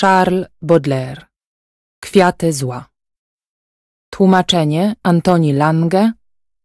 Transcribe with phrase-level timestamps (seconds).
[0.00, 1.26] Charles Baudelaire.
[2.00, 2.88] Kwiaty zła.
[4.10, 6.12] Tłumaczenie Antoni Lange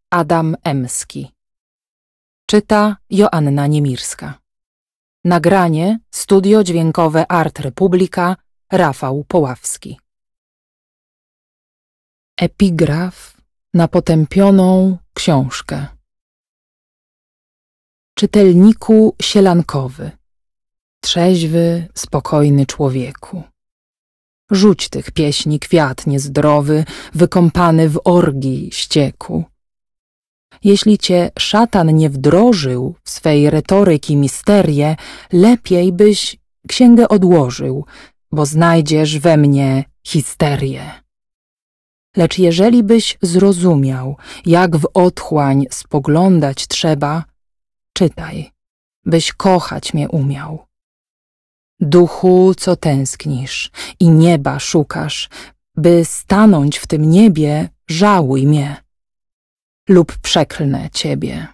[0.10, 1.32] Adam Emski.
[2.46, 4.40] Czyta Joanna Niemirska.
[5.26, 8.36] Nagranie Studio Dźwiękowe Art Republika
[8.72, 10.00] Rafał Poławski.
[12.38, 13.38] Epigraf
[13.74, 15.88] na potępioną książkę.
[18.16, 20.21] Czytelniku sielankowy
[21.02, 23.44] Trzeźwy, spokojny człowieku.
[24.52, 29.44] Rzuć tych pieśni kwiat niezdrowy, wykąpany w orgii ścieku.
[30.64, 34.96] Jeśli cię szatan nie wdrożył w swej retoryki misterie,
[35.34, 37.86] lepiej byś księgę odłożył,
[38.32, 40.92] bo znajdziesz we mnie histerię.
[42.18, 47.24] Lecz jeżeli byś zrozumiał, jak w otchłań spoglądać trzeba,
[47.94, 48.52] czytaj,
[49.06, 50.71] byś kochać mnie umiał.
[51.82, 55.30] Duchu, co tęsknisz i nieba szukasz,
[55.76, 58.84] by stanąć w tym niebie, żałuj mnie
[59.90, 61.48] lub przeklnę ciebie.